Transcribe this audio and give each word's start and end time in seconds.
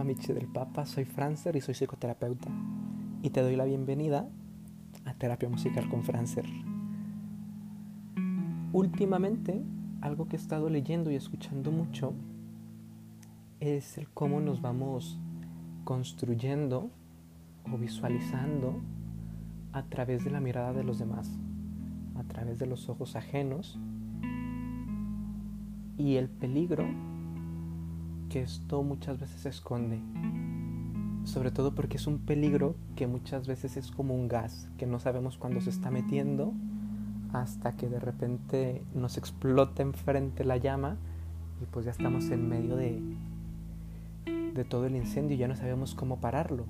arroba 0.00 0.04
Michi 0.04 0.32
del 0.32 0.46
Papa, 0.46 0.86
soy 0.86 1.04
Francer 1.04 1.56
y 1.56 1.60
soy 1.60 1.74
psicoterapeuta. 1.74 2.48
Y 3.22 3.30
te 3.30 3.42
doy 3.42 3.56
la 3.56 3.64
bienvenida 3.64 4.28
a 5.04 5.14
Terapia 5.14 5.48
Musical 5.48 5.88
con 5.88 6.02
Francer. 6.02 6.46
Últimamente, 8.72 9.62
algo 10.00 10.26
que 10.26 10.36
he 10.36 10.38
estado 10.38 10.70
leyendo 10.70 11.10
y 11.10 11.16
escuchando 11.16 11.70
mucho 11.70 12.14
es 13.60 13.98
el 13.98 14.08
cómo 14.08 14.40
nos 14.40 14.62
vamos 14.62 15.18
construyendo 15.84 16.90
o 17.70 17.76
visualizando 17.76 18.80
a 19.72 19.82
través 19.82 20.24
de 20.24 20.30
la 20.30 20.40
mirada 20.40 20.72
de 20.72 20.84
los 20.84 20.98
demás, 20.98 21.30
a 22.16 22.24
través 22.24 22.58
de 22.58 22.66
los 22.66 22.88
ojos 22.88 23.16
ajenos 23.16 23.78
y 25.98 26.16
el 26.16 26.30
peligro 26.30 26.86
que 28.30 28.40
esto 28.42 28.82
muchas 28.82 29.18
veces 29.18 29.42
se 29.42 29.50
esconde. 29.50 30.00
Sobre 31.24 31.50
todo 31.50 31.74
porque 31.74 31.98
es 31.98 32.06
un 32.06 32.18
peligro 32.18 32.76
que 32.96 33.06
muchas 33.06 33.46
veces 33.46 33.76
es 33.76 33.90
como 33.90 34.14
un 34.14 34.28
gas, 34.28 34.70
que 34.78 34.86
no 34.86 34.98
sabemos 35.00 35.36
cuándo 35.36 35.60
se 35.60 35.68
está 35.68 35.90
metiendo 35.90 36.54
hasta 37.32 37.76
que 37.76 37.88
de 37.88 38.00
repente 38.00 38.82
nos 38.94 39.18
explota 39.18 39.82
enfrente 39.82 40.44
la 40.44 40.56
llama 40.56 40.96
y 41.62 41.66
pues 41.66 41.84
ya 41.84 41.90
estamos 41.90 42.30
en 42.30 42.48
medio 42.48 42.76
de, 42.76 43.02
de 44.54 44.64
todo 44.64 44.86
el 44.86 44.96
incendio 44.96 45.36
y 45.36 45.38
ya 45.38 45.48
no 45.48 45.56
sabemos 45.56 45.94
cómo 45.94 46.20
pararlo. 46.20 46.64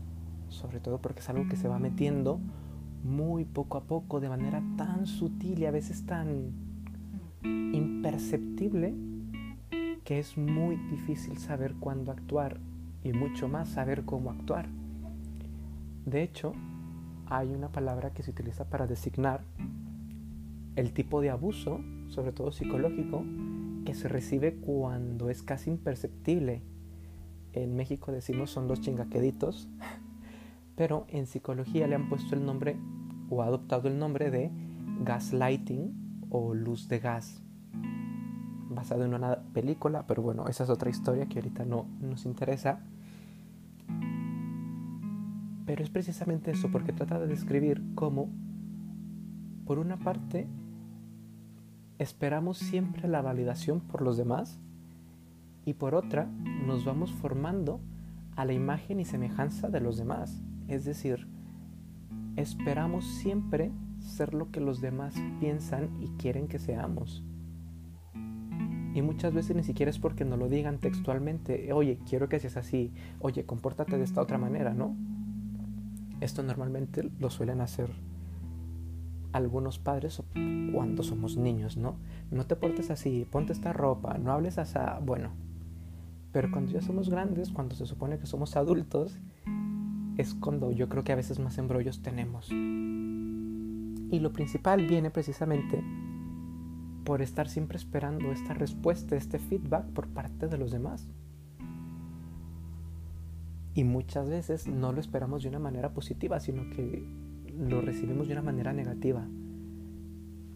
Sobre 0.48 0.80
todo 0.80 0.98
porque 0.98 1.20
es 1.20 1.28
algo 1.28 1.46
que 1.48 1.56
se 1.56 1.68
va 1.68 1.78
metiendo 1.78 2.40
muy 3.04 3.44
poco 3.44 3.78
a 3.78 3.84
poco, 3.84 4.20
de 4.20 4.28
manera 4.28 4.62
tan 4.76 5.06
sutil 5.06 5.60
y 5.60 5.66
a 5.66 5.70
veces 5.70 6.04
tan 6.06 6.52
imperceptible 7.42 8.94
que 10.10 10.18
es 10.18 10.36
muy 10.36 10.74
difícil 10.74 11.38
saber 11.38 11.76
cuándo 11.78 12.10
actuar 12.10 12.58
y 13.04 13.12
mucho 13.12 13.46
más 13.46 13.68
saber 13.68 14.04
cómo 14.04 14.32
actuar. 14.32 14.68
De 16.04 16.24
hecho, 16.24 16.52
hay 17.26 17.54
una 17.54 17.70
palabra 17.70 18.12
que 18.12 18.24
se 18.24 18.32
utiliza 18.32 18.68
para 18.68 18.88
designar 18.88 19.44
el 20.74 20.92
tipo 20.92 21.20
de 21.20 21.30
abuso, 21.30 21.80
sobre 22.08 22.32
todo 22.32 22.50
psicológico, 22.50 23.24
que 23.84 23.94
se 23.94 24.08
recibe 24.08 24.56
cuando 24.56 25.30
es 25.30 25.44
casi 25.44 25.70
imperceptible. 25.70 26.64
En 27.52 27.76
México 27.76 28.10
decimos 28.10 28.50
son 28.50 28.66
los 28.66 28.80
chingaqueditos, 28.80 29.68
pero 30.74 31.06
en 31.06 31.28
psicología 31.28 31.86
le 31.86 31.94
han 31.94 32.08
puesto 32.08 32.34
el 32.34 32.44
nombre 32.44 32.76
o 33.28 33.42
ha 33.42 33.46
adoptado 33.46 33.86
el 33.86 33.96
nombre 33.96 34.32
de 34.32 34.50
gaslighting 35.04 36.26
o 36.30 36.52
luz 36.52 36.88
de 36.88 36.98
gas 36.98 37.44
basado 38.70 39.04
en 39.04 39.14
una 39.14 39.40
película, 39.52 40.04
pero 40.06 40.22
bueno, 40.22 40.46
esa 40.48 40.64
es 40.64 40.70
otra 40.70 40.90
historia 40.90 41.26
que 41.26 41.38
ahorita 41.38 41.64
no 41.64 41.86
nos 42.00 42.24
interesa. 42.24 42.80
Pero 45.66 45.82
es 45.82 45.90
precisamente 45.90 46.52
eso, 46.52 46.70
porque 46.70 46.92
trata 46.92 47.18
de 47.18 47.26
describir 47.26 47.82
cómo, 47.94 48.28
por 49.66 49.78
una 49.78 49.98
parte, 49.98 50.48
esperamos 51.98 52.58
siempre 52.58 53.08
la 53.08 53.22
validación 53.22 53.80
por 53.80 54.02
los 54.02 54.16
demás 54.16 54.58
y 55.64 55.74
por 55.74 55.94
otra, 55.94 56.26
nos 56.66 56.84
vamos 56.84 57.12
formando 57.12 57.80
a 58.36 58.44
la 58.44 58.52
imagen 58.52 59.00
y 59.00 59.04
semejanza 59.04 59.68
de 59.68 59.80
los 59.80 59.98
demás. 59.98 60.42
Es 60.68 60.84
decir, 60.84 61.28
esperamos 62.36 63.04
siempre 63.04 63.70
ser 63.98 64.32
lo 64.34 64.50
que 64.50 64.60
los 64.60 64.80
demás 64.80 65.14
piensan 65.40 65.90
y 66.00 66.08
quieren 66.16 66.48
que 66.48 66.58
seamos. 66.58 67.22
Y 68.94 69.02
muchas 69.02 69.32
veces 69.32 69.54
ni 69.54 69.62
siquiera 69.62 69.90
es 69.90 69.98
porque 69.98 70.24
no 70.24 70.36
lo 70.36 70.48
digan 70.48 70.78
textualmente, 70.78 71.72
oye, 71.72 71.98
quiero 72.08 72.28
que 72.28 72.40
seas 72.40 72.56
así, 72.56 72.92
oye, 73.20 73.44
compórtate 73.44 73.96
de 73.98 74.04
esta 74.04 74.20
otra 74.20 74.36
manera, 74.36 74.74
¿no? 74.74 74.96
Esto 76.20 76.42
normalmente 76.42 77.10
lo 77.18 77.30
suelen 77.30 77.60
hacer 77.60 77.90
algunos 79.32 79.78
padres 79.78 80.22
cuando 80.72 81.02
somos 81.02 81.36
niños, 81.36 81.76
¿no? 81.76 81.96
No 82.30 82.46
te 82.46 82.56
portes 82.56 82.90
así, 82.90 83.26
ponte 83.30 83.52
esta 83.52 83.72
ropa, 83.72 84.18
no 84.18 84.32
hables 84.32 84.58
así, 84.58 84.78
bueno. 85.02 85.30
Pero 86.32 86.50
cuando 86.50 86.72
ya 86.72 86.80
somos 86.80 87.10
grandes, 87.10 87.50
cuando 87.50 87.74
se 87.74 87.86
supone 87.86 88.18
que 88.18 88.26
somos 88.26 88.56
adultos, 88.56 89.18
es 90.16 90.34
cuando 90.34 90.72
yo 90.72 90.88
creo 90.88 91.04
que 91.04 91.12
a 91.12 91.16
veces 91.16 91.38
más 91.38 91.58
embrollos 91.58 92.02
tenemos. 92.02 92.50
Y 92.50 94.18
lo 94.18 94.32
principal 94.32 94.86
viene 94.86 95.10
precisamente 95.10 95.82
por 97.10 97.22
estar 97.22 97.48
siempre 97.48 97.76
esperando 97.76 98.30
esta 98.30 98.54
respuesta, 98.54 99.16
este 99.16 99.40
feedback 99.40 99.84
por 99.86 100.06
parte 100.06 100.46
de 100.46 100.56
los 100.56 100.70
demás. 100.70 101.08
Y 103.74 103.82
muchas 103.82 104.28
veces 104.28 104.68
no 104.68 104.92
lo 104.92 105.00
esperamos 105.00 105.42
de 105.42 105.48
una 105.48 105.58
manera 105.58 105.92
positiva, 105.92 106.38
sino 106.38 106.70
que 106.70 107.04
lo 107.58 107.80
recibimos 107.80 108.28
de 108.28 108.34
una 108.34 108.42
manera 108.42 108.72
negativa. 108.72 109.26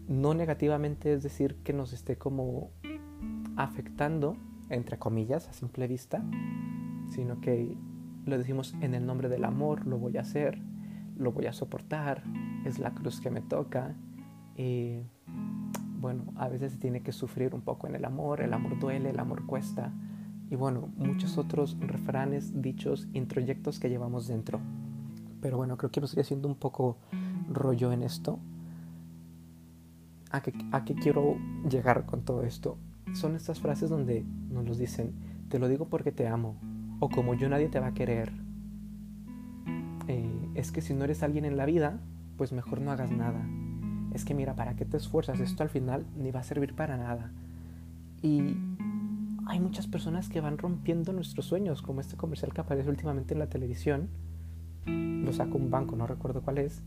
No 0.07 0.33
negativamente 0.33 1.11
es 1.11 1.23
decir 1.23 1.57
que 1.57 1.73
nos 1.73 1.91
esté 1.91 2.17
como 2.17 2.71
afectando, 3.57 4.37
entre 4.69 4.97
comillas, 4.97 5.49
a 5.49 5.51
simple 5.51 5.89
vista, 5.89 6.23
sino 7.09 7.41
que 7.41 7.75
lo 8.25 8.37
decimos 8.37 8.75
en 8.79 8.93
el 8.93 9.05
nombre 9.05 9.27
del 9.27 9.43
amor, 9.43 9.85
lo 9.85 9.97
voy 9.97 10.15
a 10.15 10.21
hacer, 10.21 10.61
lo 11.17 11.33
voy 11.33 11.47
a 11.47 11.51
soportar, 11.51 12.23
es 12.63 12.79
la 12.79 12.93
cruz 12.93 13.19
que 13.19 13.29
me 13.29 13.41
toca. 13.41 13.93
Y 14.55 15.01
bueno, 16.05 16.25
a 16.35 16.49
veces 16.49 16.73
se 16.73 16.77
tiene 16.77 17.01
que 17.01 17.11
sufrir 17.11 17.55
un 17.55 17.61
poco 17.61 17.87
en 17.87 17.95
el 17.95 18.05
amor, 18.05 18.41
el 18.41 18.53
amor 18.53 18.77
duele, 18.77 19.09
el 19.09 19.19
amor 19.19 19.47
cuesta, 19.47 19.91
y 20.51 20.55
bueno, 20.55 20.89
muchos 20.97 21.39
otros 21.39 21.75
refranes, 21.79 22.61
dichos, 22.61 23.07
introyectos 23.13 23.79
que 23.79 23.89
llevamos 23.89 24.27
dentro. 24.27 24.59
Pero 25.41 25.57
bueno, 25.57 25.77
creo 25.77 25.89
que 25.89 26.01
lo 26.01 26.05
estoy 26.05 26.21
haciendo 26.21 26.47
un 26.47 26.53
poco 26.53 26.99
rollo 27.51 27.91
en 27.91 28.03
esto. 28.03 28.37
¿A 30.29 30.41
qué, 30.41 30.53
¿A 30.71 30.85
qué 30.85 30.93
quiero 30.93 31.37
llegar 31.67 32.05
con 32.05 32.21
todo 32.21 32.43
esto? 32.43 32.77
Son 33.13 33.35
estas 33.35 33.59
frases 33.59 33.89
donde 33.89 34.23
nos 34.51 34.63
los 34.63 34.77
dicen, 34.77 35.15
te 35.49 35.57
lo 35.57 35.67
digo 35.67 35.87
porque 35.87 36.11
te 36.11 36.27
amo, 36.27 36.55
o 36.99 37.09
como 37.09 37.33
yo 37.33 37.49
nadie 37.49 37.67
te 37.67 37.79
va 37.79 37.87
a 37.87 37.93
querer. 37.95 38.31
Eh, 40.07 40.49
es 40.53 40.71
que 40.71 40.81
si 40.81 40.93
no 40.93 41.03
eres 41.03 41.23
alguien 41.23 41.45
en 41.45 41.57
la 41.57 41.65
vida, 41.65 41.99
pues 42.37 42.51
mejor 42.51 42.79
no 42.79 42.91
hagas 42.91 43.09
nada 43.09 43.43
es 44.15 44.23
que 44.23 44.33
mira, 44.33 44.55
¿para 44.55 44.75
qué 44.75 44.85
te 44.85 44.97
esfuerzas? 44.97 45.39
Esto 45.41 45.63
al 45.63 45.69
final 45.69 46.05
ni 46.17 46.31
va 46.31 46.39
a 46.39 46.43
servir 46.43 46.73
para 46.73 46.95
nada. 46.95 47.31
Y 48.21 48.55
hay 49.45 49.59
muchas 49.59 49.87
personas 49.87 50.29
que 50.29 50.39
van 50.39 50.57
rompiendo 50.57 51.11
nuestros 51.11 51.45
sueños, 51.45 51.81
como 51.81 52.01
este 52.01 52.15
comercial 52.15 52.53
que 52.53 52.61
aparece 52.61 52.89
últimamente 52.89 53.33
en 53.33 53.39
la 53.39 53.47
televisión. 53.47 54.07
Lo 54.85 55.33
saca 55.33 55.53
un 55.55 55.69
banco, 55.69 55.95
no 55.95 56.07
recuerdo 56.07 56.41
cuál 56.41 56.59
es. 56.59 56.81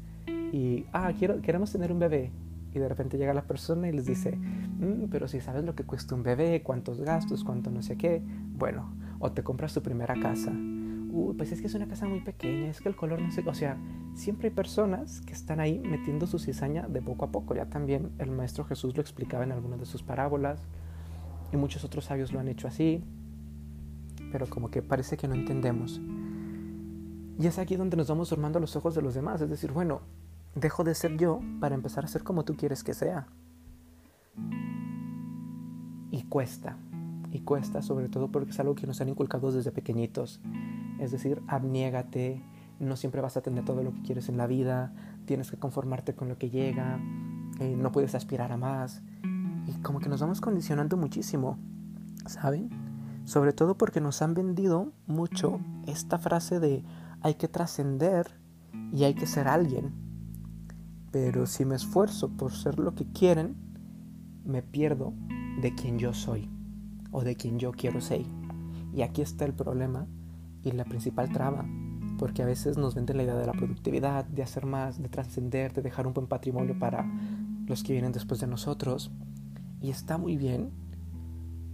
Y, 0.52 0.86
ah, 0.92 1.12
quiero, 1.18 1.42
queremos 1.42 1.70
tener 1.70 1.92
un 1.92 1.98
bebé. 1.98 2.32
Y 2.74 2.78
de 2.78 2.88
repente 2.88 3.18
llega 3.18 3.34
la 3.34 3.42
persona 3.42 3.88
y 3.88 3.92
les 3.92 4.06
dice, 4.06 4.36
mm, 4.36 5.08
pero 5.10 5.28
si 5.28 5.40
sabes 5.40 5.64
lo 5.64 5.74
que 5.74 5.84
cuesta 5.84 6.14
un 6.14 6.22
bebé, 6.22 6.62
cuántos 6.62 7.00
gastos, 7.00 7.44
cuánto 7.44 7.70
no 7.70 7.82
sé 7.82 7.96
qué, 7.96 8.22
bueno, 8.56 8.90
o 9.18 9.32
te 9.32 9.42
compras 9.42 9.74
tu 9.74 9.82
primera 9.82 10.14
casa 10.20 10.52
pues 11.36 11.52
es 11.52 11.60
que 11.60 11.66
es 11.66 11.74
una 11.74 11.88
casa 11.88 12.06
muy 12.06 12.20
pequeña, 12.20 12.69
es 12.69 12.80
que 12.80 12.88
el 12.88 12.96
color 12.96 13.20
no 13.20 13.30
sé, 13.30 13.42
o 13.46 13.54
sea, 13.54 13.78
siempre 14.14 14.48
hay 14.48 14.54
personas 14.54 15.20
que 15.22 15.32
están 15.32 15.60
ahí 15.60 15.78
metiendo 15.78 16.26
su 16.26 16.38
cizaña 16.38 16.86
de 16.86 17.00
poco 17.00 17.24
a 17.24 17.30
poco. 17.30 17.54
Ya 17.54 17.66
también 17.66 18.10
el 18.19 18.30
Maestro 18.30 18.64
Jesús 18.64 18.94
lo 18.94 19.00
explicaba 19.00 19.44
en 19.44 19.52
algunas 19.52 19.80
de 19.80 19.86
sus 19.86 20.02
parábolas 20.02 20.60
y 21.52 21.56
muchos 21.56 21.84
otros 21.84 22.06
sabios 22.06 22.32
lo 22.32 22.41
han 22.41 22.48
hecho 22.48 22.69
así, 22.69 23.02
pero 24.32 24.46
como 24.48 24.70
que 24.70 24.82
parece 24.82 25.16
que 25.16 25.28
no 25.28 25.34
entendemos. 25.34 26.00
Y 27.38 27.46
es 27.46 27.58
aquí 27.58 27.76
donde 27.76 27.96
nos 27.96 28.08
vamos 28.08 28.30
formando 28.30 28.60
los 28.60 28.76
ojos 28.76 28.94
de 28.94 29.02
los 29.02 29.14
demás, 29.14 29.40
es 29.40 29.48
decir, 29.48 29.72
bueno, 29.72 30.00
dejo 30.54 30.84
de 30.84 30.94
ser 30.94 31.16
yo 31.16 31.40
para 31.60 31.75
empezar 31.75 32.04
a 32.04 32.08
ser 32.08 32.22
como 32.25 32.44
tú 32.44 32.56
quieres 32.56 32.82
que 32.82 32.94
sea. 32.94 33.28
Y 36.10 36.25
cuesta, 36.25 36.76
y 37.31 37.40
cuesta 37.40 37.81
sobre 37.82 38.08
todo 38.08 38.28
porque 38.28 38.50
es 38.50 38.60
algo 38.60 38.75
que 38.75 38.87
nos 38.87 39.00
han 39.00 39.08
inculcado 39.08 39.52
desde 39.52 39.70
pequeñitos. 39.70 40.40
Es 40.98 41.10
decir, 41.10 41.42
abniégate, 41.46 42.42
no 42.80 42.96
siempre 42.96 43.20
vas 43.20 43.36
a 43.36 43.40
tener 43.40 43.64
todo 43.64 43.82
lo 43.82 43.92
que 43.92 44.02
quieres 44.02 44.28
en 44.28 44.36
la 44.36 44.46
vida, 44.46 44.92
tienes 45.26 45.50
que 45.50 45.56
conformarte 45.56 46.14
con 46.14 46.28
lo 46.28 46.38
que 46.38 46.50
llega, 46.50 47.00
eh, 47.60 47.76
no 47.76 47.92
puedes 47.92 48.14
aspirar 48.14 48.52
a 48.52 48.56
más. 48.56 49.02
Y 49.66 49.72
como 49.82 50.00
que 50.00 50.08
nos 50.08 50.20
vamos 50.20 50.40
condicionando 50.40 50.96
muchísimo, 50.96 51.58
¿saben? 52.26 52.70
Sobre 53.24 53.52
todo 53.52 53.76
porque 53.76 54.00
nos 54.00 54.22
han 54.22 54.34
vendido 54.34 54.92
mucho 55.06 55.60
esta 55.86 56.18
frase 56.18 56.60
de 56.60 56.82
hay 57.20 57.34
que 57.34 57.48
trascender 57.48 58.26
y 58.92 59.04
hay 59.04 59.14
que 59.14 59.26
ser 59.26 59.48
alguien. 59.48 59.92
Pero 61.10 61.46
si 61.46 61.64
me 61.64 61.74
esfuerzo 61.74 62.30
por 62.30 62.52
ser 62.52 62.78
lo 62.78 62.94
que 62.94 63.06
quieren, 63.12 63.56
me 64.44 64.62
pierdo 64.62 65.12
de 65.60 65.74
quien 65.74 65.98
yo 65.98 66.14
soy 66.14 66.48
o 67.10 67.22
de 67.22 67.36
quien 67.36 67.58
yo 67.58 67.72
quiero 67.72 68.00
ser. 68.00 68.24
Y 68.94 69.02
aquí 69.02 69.20
está 69.20 69.44
el 69.44 69.52
problema 69.52 70.06
y 70.69 70.73
la 70.73 70.85
principal 70.85 71.31
traba, 71.32 71.65
porque 72.19 72.43
a 72.43 72.47
veces 72.47 72.76
nos 72.76 72.94
venden 72.94 73.17
la 73.17 73.23
idea 73.23 73.37
de 73.37 73.47
la 73.47 73.53
productividad, 73.53 74.25
de 74.25 74.43
hacer 74.43 74.67
más, 74.67 75.00
de 75.00 75.09
trascender, 75.09 75.73
de 75.73 75.82
dejar 75.82 76.06
un 76.06 76.15
buen 76.15 76.26
patrimonio 76.26 76.79
para 76.79 77.11
los 77.67 77.82
que 77.82 77.93
vienen 77.93 78.12
después 78.12 78.41
de 78.41 78.47
nosotros. 78.47 79.11
Y 79.81 79.91
está 79.91 80.19
muy 80.19 80.37
bien, 80.37 80.70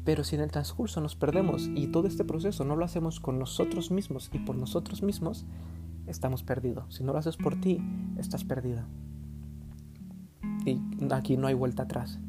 Pero 0.04 0.22
si 0.22 0.36
en 0.36 0.42
el 0.42 0.50
transcurso 0.50 1.00
nos 1.00 1.16
perdemos 1.16 1.70
y 1.74 1.86
todo 1.86 2.06
este 2.06 2.24
proceso 2.24 2.64
no 2.64 2.76
lo 2.76 2.84
hacemos 2.84 3.20
con 3.20 3.38
nosotros 3.38 3.90
mismos 3.90 4.30
y 4.32 4.38
por 4.38 4.54
nosotros 4.54 5.02
mismos, 5.02 5.46
estamos 6.06 6.42
perdidos. 6.42 6.94
Si 6.94 7.02
no 7.02 7.12
lo 7.12 7.18
haces 7.18 7.38
por 7.38 7.58
ti, 7.58 7.80
estás 8.18 8.44
perdida. 8.44 8.86
Y 10.66 10.78
aquí 11.10 11.38
no 11.38 11.46
hay 11.46 11.54
vuelta 11.54 11.84
atrás. 11.84 12.20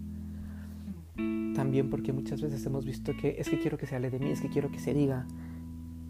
También 1.54 1.90
porque 1.90 2.14
muchas 2.14 2.42
veces 2.42 2.66
hemos 2.66 2.86
visto 2.86 3.12
que 3.20 3.36
es 3.40 3.50
que 3.50 3.60
quiero 3.60 3.78
que 3.78 3.88
se 3.88 3.96
hable 3.96 4.10
de 4.10 4.20
mí, 4.20 4.30
es 4.30 4.42
que 4.42 4.50
quiero 4.50 4.72
que 4.72 4.80
se 4.80 4.94
diga. 4.94 5.28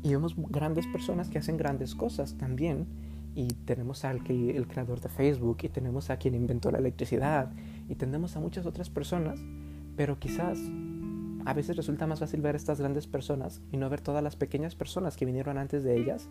Y 0.06 0.10
vemos 0.12 0.36
grandes 0.38 0.86
personas 0.86 1.30
que 1.30 1.40
hacen 1.40 1.58
grandes 1.58 1.96
cosas 1.96 2.36
también. 2.36 2.86
Y 3.34 3.48
tenemos 3.48 4.06
al 4.06 4.24
que, 4.24 4.56
el 4.56 4.68
creador 4.68 5.02
de 5.02 5.10
Facebook, 5.10 5.58
y 5.64 5.70
tenemos 5.70 6.12
a 6.12 6.18
quien 6.18 6.36
inventó 6.36 6.70
la 6.70 6.78
electricidad, 6.78 7.52
y 7.90 7.96
tenemos 7.96 8.36
a 8.36 8.40
muchas 8.40 8.68
otras 8.68 8.92
personas, 8.92 9.40
pero 9.98 10.20
quizás 10.20 10.60
a 11.44 11.54
veces 11.54 11.76
resulta 11.76 12.06
más 12.06 12.20
fácil 12.20 12.42
ver 12.42 12.56
estas 12.56 12.80
grandes 12.80 13.08
personas 13.08 13.62
y 13.72 13.78
no 13.78 13.90
ver 13.90 14.02
todas 14.02 14.24
las 14.24 14.36
pequeñas 14.36 14.76
personas 14.76 15.18
que 15.18 15.26
vinieron 15.26 15.58
antes 15.58 15.84
de 15.84 15.98
ellas 15.98 16.30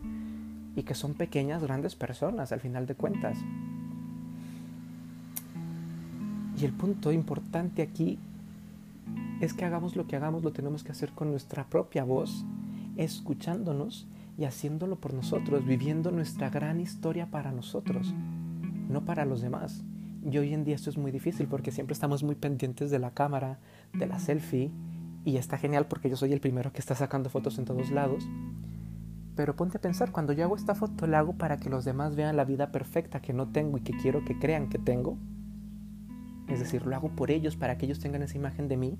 y 0.76 0.84
que 0.84 0.94
son 0.94 1.14
pequeñas, 1.14 1.62
grandes 1.62 1.96
personas 1.96 2.52
al 2.52 2.60
final 2.60 2.86
de 2.86 2.94
cuentas. 2.94 3.38
Y 6.60 6.64
el 6.64 6.72
punto 6.72 7.10
importante 7.10 7.82
aquí 7.82 8.20
es 9.40 9.52
que 9.52 9.64
hagamos 9.64 9.96
lo 9.96 10.06
que 10.06 10.14
hagamos, 10.14 10.44
lo 10.44 10.52
tenemos 10.52 10.84
que 10.84 10.92
hacer 10.92 11.10
con 11.10 11.30
nuestra 11.30 11.64
propia 11.64 12.04
voz, 12.04 12.44
escuchándonos 12.96 14.08
y 14.36 14.44
haciéndolo 14.44 14.96
por 14.96 15.14
nosotros, 15.14 15.64
viviendo 15.64 16.10
nuestra 16.10 16.50
gran 16.50 16.80
historia 16.80 17.30
para 17.30 17.52
nosotros, 17.52 18.14
no 18.88 19.04
para 19.04 19.24
los 19.24 19.40
demás. 19.40 19.84
Y 20.30 20.38
hoy 20.38 20.54
en 20.54 20.64
día 20.64 20.74
esto 20.74 20.90
es 20.90 20.96
muy 20.96 21.12
difícil 21.12 21.46
porque 21.46 21.70
siempre 21.70 21.92
estamos 21.92 22.22
muy 22.22 22.34
pendientes 22.34 22.90
de 22.90 22.98
la 22.98 23.12
cámara, 23.12 23.58
de 23.92 24.06
la 24.06 24.18
selfie 24.18 24.70
y 25.24 25.36
está 25.36 25.58
genial 25.58 25.86
porque 25.86 26.08
yo 26.08 26.16
soy 26.16 26.32
el 26.32 26.40
primero 26.40 26.72
que 26.72 26.80
está 26.80 26.94
sacando 26.94 27.30
fotos 27.30 27.58
en 27.58 27.64
todos 27.64 27.90
lados. 27.90 28.26
Pero 29.36 29.56
ponte 29.56 29.78
a 29.78 29.80
pensar, 29.80 30.12
cuando 30.12 30.32
yo 30.32 30.44
hago 30.44 30.56
esta 30.56 30.74
foto, 30.74 31.06
¿la 31.06 31.18
hago 31.18 31.34
para 31.34 31.58
que 31.58 31.68
los 31.68 31.84
demás 31.84 32.14
vean 32.14 32.36
la 32.36 32.44
vida 32.44 32.70
perfecta 32.70 33.20
que 33.20 33.32
no 33.32 33.48
tengo 33.48 33.78
y 33.78 33.80
que 33.80 33.92
quiero 33.96 34.24
que 34.24 34.38
crean 34.38 34.68
que 34.68 34.78
tengo? 34.78 35.18
Es 36.48 36.60
decir, 36.60 36.86
¿lo 36.86 36.94
hago 36.94 37.08
por 37.10 37.30
ellos 37.30 37.56
para 37.56 37.76
que 37.76 37.86
ellos 37.86 37.98
tengan 37.98 38.22
esa 38.22 38.36
imagen 38.36 38.68
de 38.68 38.76
mí? 38.76 38.98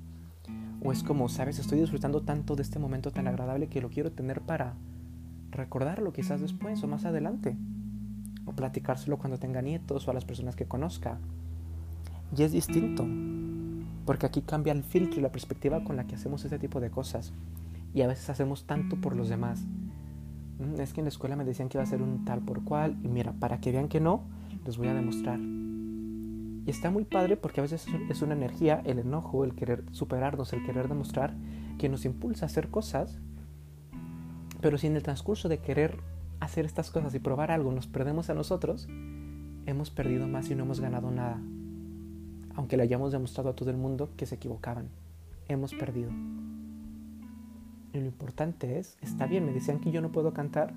¿O 0.85 0.93
es 0.93 1.03
como, 1.03 1.31
sabes, 1.31 1.59
estoy 1.59 1.81
disfrutando 1.81 2.21
tanto 2.21 2.57
de 2.57 2.63
este 2.63 2.79
momento 2.79 3.11
tan 3.11 3.27
agradable 3.27 3.69
que 3.69 3.81
lo 3.81 3.89
quiero 3.89 4.13
tener 4.13 4.43
para 4.43 4.75
recordarlo 5.51 6.13
quizás 6.13 6.43
después 6.43 6.83
o 6.85 6.87
más 6.87 7.07
adelante? 7.07 7.57
O 8.45 8.53
platicárselo 8.53 9.17
cuando 9.17 9.39
tenga 9.39 9.63
nietos 9.63 10.07
o 10.07 10.11
a 10.11 10.15
las 10.15 10.27
personas 10.27 10.57
que 10.57 10.67
conozca. 10.67 11.19
Y 12.37 12.43
es 12.43 12.53
distinto. 12.53 13.07
Porque 14.05 14.27
aquí 14.27 14.43
cambia 14.43 14.75
el 14.75 14.83
filtro 14.83 15.21
y 15.21 15.23
la 15.23 15.33
perspectiva 15.33 15.83
con 15.83 15.97
la 15.97 16.07
que 16.07 16.17
hacemos 16.17 16.45
este 16.45 16.59
tipo 16.59 16.81
de 16.81 16.91
cosas. 16.91 17.33
Y 17.95 18.03
a 18.03 18.07
veces 18.07 18.29
hacemos 18.29 18.65
tanto 18.65 18.97
por 18.97 19.17
los 19.17 19.31
demás. 19.31 19.65
Mm, 20.59 20.81
es 20.83 20.93
que 20.93 21.01
en 21.01 21.07
la 21.07 21.09
escuela 21.09 21.35
me 21.35 21.45
decían 21.45 21.71
que 21.71 21.79
iba 21.79 21.83
a 21.83 21.87
ser 21.87 22.03
un 22.03 22.27
tal 22.27 22.43
por 22.43 22.63
cual. 22.63 22.99
Y 23.03 23.09
mira, 23.09 23.33
para 23.33 23.59
que 23.59 23.73
vean 23.73 23.89
que 23.89 24.01
no, 24.01 24.21
les 24.67 24.77
voy 24.77 24.89
a 24.89 24.95
demostrar. 24.95 25.41
Y 26.67 26.71
está 26.71 26.91
muy 26.91 27.05
padre 27.05 27.37
porque 27.37 27.61
a 27.61 27.63
veces 27.63 27.87
es 28.09 28.23
una 28.23 28.35
energía, 28.35 28.81
el 28.85 28.99
enojo, 28.99 29.45
el 29.45 29.55
querer 29.55 29.85
superarnos, 29.93 30.53
el 30.53 30.65
querer 30.65 30.89
demostrar, 30.89 31.35
que 31.79 31.89
nos 31.89 32.05
impulsa 32.05 32.47
a 32.47 32.49
hacer 32.49 32.69
cosas. 32.69 33.19
Pero 34.61 34.79
si 34.79 34.87
en 34.87 34.97
el 34.97 35.03
transcurso 35.03 35.49
de 35.49 35.59
querer 35.59 35.99
hacer 36.41 36.65
estas 36.65 36.91
cosas 36.91 37.15
y 37.15 37.19
probar 37.19 37.51
algo 37.51 37.73
nos 37.73 37.87
perdemos 37.87 38.31
a 38.31 38.35
nosotros, 38.35 38.89
hemos 39.67 39.91
perdido 39.91 40.27
más 40.27 40.51
y 40.51 40.55
no 40.55 40.65
hemos 40.65 40.81
ganado 40.81 41.11
nada 41.11 41.41
aunque 42.57 42.77
le 42.77 42.85
hayamos 42.85 43.13
demostrado 43.13 43.51
a 43.51 43.57
todo 43.57 43.71
el 43.71 43.77
mundo 43.77 44.11
que 44.17 44.27
se 44.27 44.37
equivocaban. 44.37 44.89
Hemos 45.49 45.75
perdido. 45.75 46.11
Y 47.93 47.99
lo 47.99 48.07
importante 48.07 48.79
es, 48.79 48.97
está 49.03 49.27
bien, 49.27 49.45
me 49.45 49.53
decían 49.53 49.81
que 49.81 49.91
yo 49.91 50.01
no 50.01 50.11
puedo 50.11 50.33
cantar, 50.33 50.73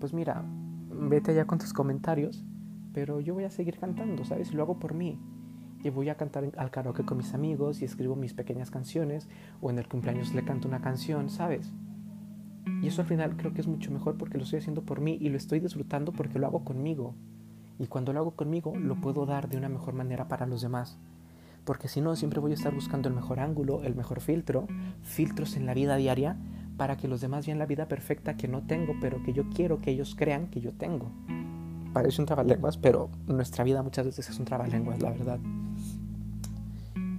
pues 0.00 0.12
mira, 0.12 0.44
vete 0.90 1.30
allá 1.30 1.46
con 1.46 1.58
tus 1.58 1.72
comentarios, 1.72 2.44
pero 2.98 3.20
yo 3.20 3.32
voy 3.32 3.44
a 3.44 3.50
seguir 3.50 3.78
cantando, 3.78 4.24
¿sabes? 4.24 4.52
Lo 4.52 4.64
hago 4.64 4.80
por 4.80 4.92
mí. 4.92 5.20
Y 5.84 5.90
voy 5.90 6.08
a 6.08 6.16
cantar 6.16 6.50
al 6.56 6.70
karaoke 6.72 7.04
con 7.04 7.18
mis 7.18 7.32
amigos 7.32 7.80
y 7.80 7.84
escribo 7.84 8.16
mis 8.16 8.34
pequeñas 8.34 8.72
canciones, 8.72 9.28
o 9.60 9.70
en 9.70 9.78
el 9.78 9.86
cumpleaños 9.86 10.34
le 10.34 10.44
canto 10.44 10.66
una 10.66 10.80
canción, 10.80 11.30
¿sabes? 11.30 11.72
Y 12.82 12.88
eso 12.88 13.02
al 13.02 13.06
final 13.06 13.36
creo 13.36 13.54
que 13.54 13.60
es 13.60 13.68
mucho 13.68 13.92
mejor 13.92 14.18
porque 14.18 14.36
lo 14.36 14.42
estoy 14.42 14.58
haciendo 14.58 14.82
por 14.82 15.00
mí 15.00 15.16
y 15.20 15.28
lo 15.28 15.36
estoy 15.36 15.60
disfrutando 15.60 16.10
porque 16.10 16.40
lo 16.40 16.48
hago 16.48 16.64
conmigo. 16.64 17.14
Y 17.78 17.86
cuando 17.86 18.12
lo 18.12 18.18
hago 18.18 18.32
conmigo, 18.32 18.74
lo 18.76 19.00
puedo 19.00 19.26
dar 19.26 19.48
de 19.48 19.58
una 19.58 19.68
mejor 19.68 19.94
manera 19.94 20.26
para 20.26 20.46
los 20.46 20.60
demás 20.60 20.98
porque 21.68 21.88
si 21.88 22.00
no 22.00 22.16
siempre 22.16 22.40
voy 22.40 22.52
a 22.52 22.54
estar 22.54 22.72
buscando 22.72 23.10
el 23.10 23.14
mejor 23.14 23.40
ángulo, 23.40 23.82
el 23.82 23.94
mejor 23.94 24.22
filtro, 24.22 24.66
filtros 25.02 25.54
en 25.54 25.66
la 25.66 25.74
vida 25.74 25.96
diaria 25.96 26.38
para 26.78 26.96
que 26.96 27.08
los 27.08 27.20
demás 27.20 27.44
vean 27.46 27.58
la 27.58 27.66
vida 27.66 27.88
perfecta 27.88 28.38
que 28.38 28.48
no 28.48 28.62
tengo, 28.62 28.94
pero 29.02 29.22
que 29.22 29.34
yo 29.34 29.50
quiero 29.50 29.78
que 29.82 29.90
ellos 29.90 30.14
crean 30.14 30.48
que 30.48 30.62
yo 30.62 30.72
tengo. 30.72 31.12
Parece 31.98 32.22
un 32.22 32.26
trabalenguas, 32.26 32.76
pero 32.76 33.10
nuestra 33.26 33.64
vida 33.64 33.82
muchas 33.82 34.06
veces 34.06 34.30
es 34.30 34.38
un 34.38 34.44
trabalenguas, 34.44 35.02
la 35.02 35.10
verdad. 35.10 35.40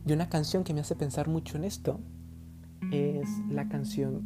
Y 0.06 0.14
una 0.14 0.30
canción 0.30 0.64
que 0.64 0.74
me 0.74 0.80
hace 0.80 0.96
pensar 0.96 1.28
mucho 1.28 1.58
en 1.58 1.66
esto 1.66 2.00
es 2.90 3.28
la 3.50 3.68
canción 3.68 4.22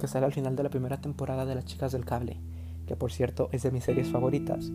que 0.00 0.08
sale 0.08 0.26
al 0.26 0.32
final 0.32 0.56
de 0.56 0.64
la 0.64 0.70
primera 0.70 1.00
temporada 1.00 1.46
de 1.46 1.54
Las 1.54 1.66
Chicas 1.66 1.92
del 1.92 2.04
Cable, 2.04 2.40
que 2.88 2.96
por 2.96 3.12
cierto 3.12 3.48
es 3.52 3.62
de 3.62 3.70
mis 3.70 3.84
series 3.84 4.08
favoritas. 4.08 4.72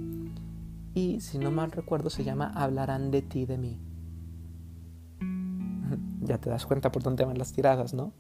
Y 0.94 1.20
si 1.20 1.40
no 1.40 1.52
mal 1.52 1.70
recuerdo 1.74 2.10
se 2.10 2.24
llama 2.24 2.50
Hablarán 2.56 3.12
de 3.12 3.22
ti 3.22 3.46
de 3.46 3.58
mí 3.58 3.82
ya 6.22 6.38
te 6.38 6.50
das 6.50 6.66
cuenta 6.66 6.90
por 6.90 7.04
dónde 7.04 7.26
van 7.26 7.38
las 7.38 7.52
tiradas, 7.52 7.94
¿no? 7.94 8.14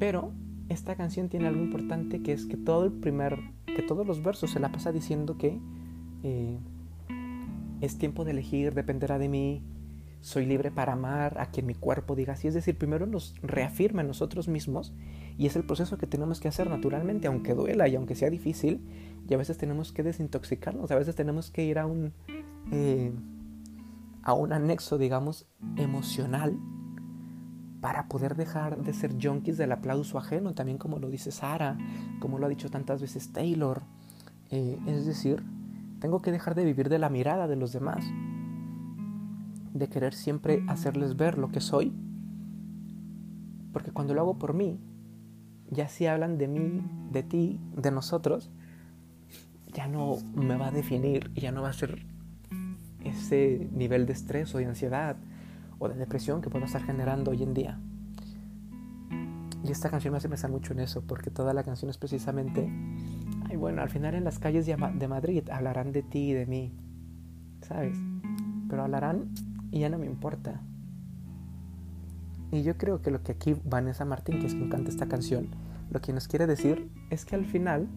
Pero 0.00 0.32
esta 0.68 0.96
canción 0.96 1.28
tiene 1.28 1.46
algo 1.46 1.62
importante 1.62 2.22
que 2.22 2.32
es 2.32 2.46
que 2.46 2.56
todo 2.56 2.84
el 2.84 2.92
primer, 2.92 3.38
que 3.66 3.82
todos 3.82 4.06
los 4.06 4.22
versos 4.22 4.50
se 4.50 4.60
la 4.60 4.72
pasa 4.72 4.92
diciendo 4.92 5.36
que 5.36 5.58
eh, 6.22 6.58
es 7.80 7.98
tiempo 7.98 8.24
de 8.24 8.32
elegir, 8.32 8.74
dependerá 8.74 9.18
de 9.18 9.28
mí, 9.28 9.62
soy 10.20 10.46
libre 10.46 10.70
para 10.70 10.94
amar 10.94 11.38
a 11.38 11.46
quien 11.50 11.66
mi 11.66 11.74
cuerpo 11.74 12.16
diga 12.16 12.32
así. 12.32 12.48
Es 12.48 12.54
decir, 12.54 12.78
primero 12.78 13.06
nos 13.06 13.34
reafirma 13.42 14.00
en 14.00 14.08
nosotros 14.08 14.48
mismos 14.48 14.94
y 15.36 15.46
es 15.46 15.54
el 15.56 15.64
proceso 15.64 15.98
que 15.98 16.06
tenemos 16.06 16.40
que 16.40 16.48
hacer 16.48 16.70
naturalmente, 16.70 17.26
aunque 17.26 17.52
duela 17.52 17.88
y 17.88 17.96
aunque 17.96 18.14
sea 18.14 18.30
difícil. 18.30 18.80
Y 19.28 19.34
a 19.34 19.36
veces 19.36 19.58
tenemos 19.58 19.92
que 19.92 20.02
desintoxicarnos, 20.02 20.90
a 20.90 20.96
veces 20.96 21.14
tenemos 21.14 21.50
que 21.50 21.64
ir 21.64 21.78
a 21.78 21.86
un... 21.86 22.12
Eh, 22.72 23.12
a 24.26 24.32
un 24.32 24.54
anexo, 24.54 24.96
digamos, 24.96 25.46
emocional 25.76 26.58
para 27.84 28.08
poder 28.08 28.34
dejar 28.34 28.82
de 28.82 28.94
ser 28.94 29.14
junkies 29.22 29.58
del 29.58 29.70
aplauso 29.70 30.16
ajeno, 30.16 30.54
también 30.54 30.78
como 30.78 30.98
lo 30.98 31.10
dice 31.10 31.30
Sara, 31.30 31.76
como 32.18 32.38
lo 32.38 32.46
ha 32.46 32.48
dicho 32.48 32.70
tantas 32.70 33.02
veces 33.02 33.30
Taylor. 33.30 33.82
Eh, 34.48 34.78
es 34.86 35.04
decir, 35.04 35.44
tengo 36.00 36.22
que 36.22 36.32
dejar 36.32 36.54
de 36.54 36.64
vivir 36.64 36.88
de 36.88 36.98
la 36.98 37.10
mirada 37.10 37.46
de 37.46 37.56
los 37.56 37.74
demás, 37.74 38.02
de 39.74 39.86
querer 39.90 40.14
siempre 40.14 40.64
hacerles 40.66 41.18
ver 41.18 41.36
lo 41.36 41.50
que 41.50 41.60
soy, 41.60 41.92
porque 43.74 43.92
cuando 43.92 44.14
lo 44.14 44.22
hago 44.22 44.38
por 44.38 44.54
mí, 44.54 44.80
ya 45.68 45.86
si 45.86 46.06
hablan 46.06 46.38
de 46.38 46.48
mí, 46.48 46.80
de 47.12 47.22
ti, 47.22 47.60
de 47.76 47.90
nosotros, 47.90 48.50
ya 49.74 49.88
no 49.88 50.16
me 50.34 50.56
va 50.56 50.68
a 50.68 50.72
definir, 50.72 51.34
ya 51.34 51.52
no 51.52 51.60
va 51.60 51.68
a 51.68 51.74
ser 51.74 52.06
ese 53.04 53.68
nivel 53.72 54.06
de 54.06 54.14
estrés 54.14 54.54
o 54.54 54.58
de 54.58 54.64
ansiedad 54.64 55.18
o 55.78 55.88
de 55.88 55.94
depresión 55.94 56.40
que 56.40 56.50
puedo 56.50 56.64
estar 56.64 56.82
generando 56.82 57.30
hoy 57.30 57.42
en 57.42 57.54
día. 57.54 57.80
Y 59.64 59.70
esta 59.70 59.88
canción 59.88 60.12
me 60.12 60.18
hace 60.18 60.28
pensar 60.28 60.50
mucho 60.50 60.72
en 60.74 60.80
eso, 60.80 61.02
porque 61.06 61.30
toda 61.30 61.54
la 61.54 61.64
canción 61.64 61.90
es 61.90 61.96
precisamente, 61.96 62.70
ay 63.48 63.56
bueno, 63.56 63.80
al 63.80 63.88
final 63.88 64.14
en 64.14 64.24
las 64.24 64.38
calles 64.38 64.66
de 64.66 64.76
Madrid 64.76 65.48
hablarán 65.50 65.90
de 65.92 66.02
ti 66.02 66.30
y 66.30 66.32
de 66.34 66.44
mí, 66.46 66.72
¿sabes? 67.62 67.96
Pero 68.68 68.82
hablarán 68.82 69.30
y 69.70 69.80
ya 69.80 69.88
no 69.88 69.98
me 69.98 70.06
importa. 70.06 70.60
Y 72.50 72.62
yo 72.62 72.76
creo 72.76 73.00
que 73.00 73.10
lo 73.10 73.22
que 73.22 73.32
aquí 73.32 73.56
Vanessa 73.64 74.04
Martín, 74.04 74.38
que 74.38 74.46
es 74.46 74.54
quien 74.54 74.68
canta 74.68 74.90
esta 74.90 75.06
canción, 75.06 75.48
lo 75.90 76.00
que 76.00 76.12
nos 76.12 76.28
quiere 76.28 76.46
decir 76.46 76.90
es 77.10 77.24
que 77.24 77.34
al 77.34 77.46
final 77.46 77.88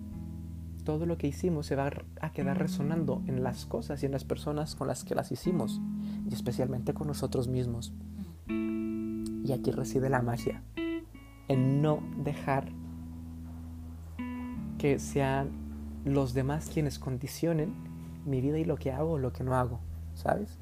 todo 0.88 1.06
lo 1.06 1.17
que 1.17 1.27
hicimos 1.27 1.65
se 1.65 1.75
va 1.75 1.91
a 2.22 2.32
quedar 2.32 2.58
resonando 2.58 3.22
en 3.27 3.44
las 3.44 3.65
cosas 3.65 4.01
y 4.01 4.06
en 4.06 4.13
las 4.13 4.24
personas 4.24 4.74
con 4.74 4.88
las 4.88 5.03
que 5.03 5.15
las 5.15 5.34
hicimos, 5.34 5.82
y 6.25 6.34
especialmente 6.34 6.94
con 6.94 7.08
nosotros 7.08 7.50
mismos. 7.50 7.94
Y 8.48 9.51
aquí 9.51 9.72
reside 9.72 10.10
la 10.10 10.22
magia, 10.22 10.63
en 11.50 11.82
no 11.82 12.00
dejar 12.24 12.70
que 14.77 14.98
sean 14.98 15.50
los 16.06 16.34
demás 16.34 16.70
quienes 16.74 17.00
condicionen 17.00 17.74
mi 18.25 18.39
vida 18.39 18.58
y 18.58 18.63
lo 18.63 18.77
que 18.77 18.94
hago 18.94 19.12
o 19.12 19.17
lo 19.17 19.34
que 19.34 19.44
no 19.44 19.56
hago, 19.56 19.82
¿sabes? 20.13 20.58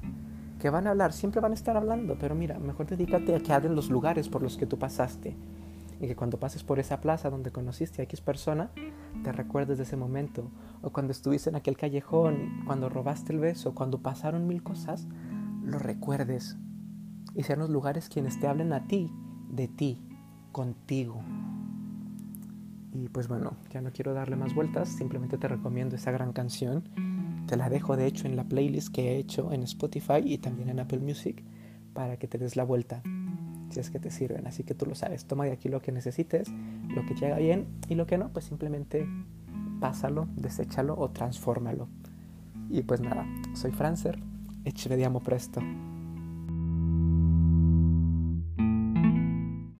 Que 0.58 0.70
van 0.70 0.88
a 0.88 0.90
hablar, 0.90 1.12
siempre 1.12 1.40
van 1.40 1.52
a 1.52 1.54
estar 1.54 1.76
hablando, 1.76 2.16
pero 2.18 2.34
mira, 2.34 2.58
mejor 2.58 2.88
dedícate 2.88 3.32
a 3.32 3.38
que 3.38 3.52
hablen 3.52 3.76
los 3.76 3.90
lugares 3.90 4.28
por 4.28 4.42
los 4.42 4.56
que 4.56 4.66
tú 4.66 4.76
pasaste, 4.76 5.36
y 6.00 6.06
que 6.06 6.16
cuando 6.16 6.38
pases 6.38 6.62
por 6.62 6.78
esa 6.78 7.00
plaza 7.00 7.30
donde 7.30 7.50
conociste 7.50 8.02
a 8.02 8.04
X 8.04 8.20
persona, 8.20 8.70
te 9.22 9.32
recuerdes 9.32 9.78
de 9.78 9.84
ese 9.84 9.96
momento. 9.96 10.50
O 10.82 10.90
cuando 10.90 11.12
estuviste 11.12 11.50
en 11.50 11.56
aquel 11.56 11.76
callejón, 11.76 12.62
cuando 12.66 12.88
robaste 12.88 13.32
el 13.32 13.40
beso, 13.40 13.74
cuando 13.74 14.02
pasaron 14.02 14.46
mil 14.46 14.62
cosas, 14.62 15.06
lo 15.62 15.78
recuerdes. 15.78 16.56
y 17.34 17.42
sean 17.42 17.58
los 17.58 17.68
lugares 17.68 18.08
quienes 18.08 18.40
te 18.40 18.46
hablen 18.46 18.72
a 18.72 18.86
ti, 18.86 19.12
de 19.50 19.68
ti, 19.68 20.02
contigo. 20.52 21.22
Y 22.92 23.10
pues 23.10 23.28
bueno, 23.28 23.56
ya 23.70 23.82
no 23.82 23.92
quiero 23.92 24.14
darle 24.14 24.36
más 24.36 24.54
vueltas, 24.54 24.88
simplemente 24.88 25.36
te 25.36 25.46
recomiendo 25.46 25.96
esa 25.96 26.12
gran 26.12 26.32
canción. 26.32 26.88
Te 27.46 27.58
la 27.58 27.68
dejo 27.68 27.96
de 27.96 28.06
hecho 28.06 28.26
en 28.26 28.36
la 28.36 28.44
playlist 28.44 28.88
que 28.88 29.12
he 29.12 29.18
hecho 29.18 29.52
en 29.52 29.64
Spotify 29.64 30.22
y 30.24 30.38
también 30.38 30.70
en 30.70 30.80
Apple 30.80 31.00
Music 31.00 31.44
para 31.92 32.16
que 32.16 32.26
te 32.26 32.38
des 32.38 32.56
la 32.56 32.64
vuelta 32.64 33.02
es 33.80 33.90
que 33.90 33.98
te 33.98 34.10
sirven. 34.10 34.46
Así 34.46 34.62
que 34.62 34.74
tú 34.74 34.86
lo 34.86 34.94
sabes, 34.94 35.24
toma 35.26 35.44
de 35.44 35.52
aquí 35.52 35.68
lo 35.68 35.80
que 35.80 35.92
necesites, 35.92 36.48
lo 36.88 37.04
que 37.06 37.14
te 37.14 37.26
haga 37.26 37.38
bien 37.38 37.66
y 37.88 37.94
lo 37.94 38.06
que 38.06 38.18
no, 38.18 38.28
pues 38.30 38.44
simplemente 38.44 39.06
pásalo, 39.80 40.28
deséchalo 40.36 40.96
o 40.98 41.10
transfórmalo. 41.10 41.88
Y 42.70 42.82
pues 42.82 43.00
nada, 43.00 43.26
soy 43.54 43.72
Francer 43.72 44.18
e 44.64 44.72
ci 44.72 44.88
vediamo 44.88 45.20
presto. 45.20 45.60